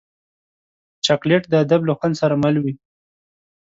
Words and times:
چاکلېټ 1.05 1.43
د 1.49 1.53
ادب 1.63 1.81
له 1.89 1.93
خوند 1.97 2.15
سره 2.21 2.35
مل 2.43 2.55
وي. 2.63 2.73